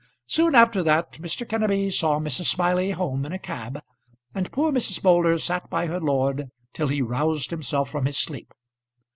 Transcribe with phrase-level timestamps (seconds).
[0.25, 1.47] Soon after that Mr.
[1.47, 2.45] Kenneby saw Mrs.
[2.47, 3.83] Smiley home in a cab,
[4.33, 5.03] and poor Mrs.
[5.03, 8.51] Moulder sat by her lord till he roused himself from his sleep.